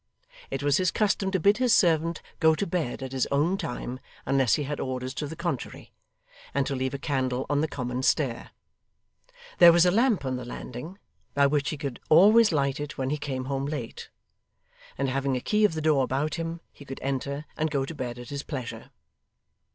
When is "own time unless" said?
3.27-4.55